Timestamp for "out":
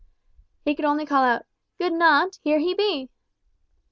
1.23-1.45